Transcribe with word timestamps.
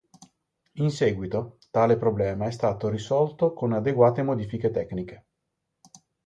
In 0.81 0.89
seguito, 0.89 1.59
tale 1.69 1.95
problema 1.95 2.47
è 2.47 2.51
stato 2.51 2.89
risolto 2.89 3.53
con 3.53 3.71
adeguate 3.71 4.23
modifiche 4.23 4.71
tecniche. 4.71 5.25